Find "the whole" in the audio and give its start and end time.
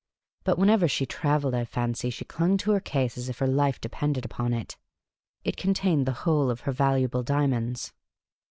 6.05-6.49